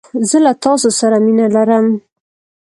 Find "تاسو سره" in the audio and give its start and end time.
0.65-1.17